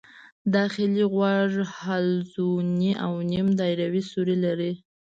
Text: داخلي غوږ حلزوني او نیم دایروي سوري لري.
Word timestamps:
داخلي 0.53 1.03
غوږ 1.13 1.53
حلزوني 1.79 2.91
او 3.05 3.13
نیم 3.29 3.47
دایروي 3.59 4.03
سوري 4.11 4.35
لري. 4.45 4.71